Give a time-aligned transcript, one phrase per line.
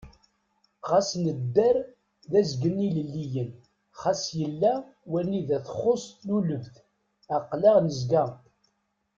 [0.89, 1.75] Ɣas nedder
[2.31, 3.49] d azgen-ilelliyen,
[4.01, 4.73] ɣas yella
[5.11, 6.75] wanida txuṣ tlulebt,
[7.35, 8.25] aql-aɣ nezga!